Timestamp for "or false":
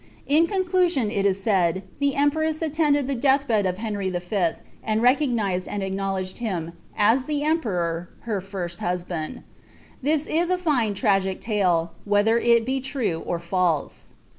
13.27-14.15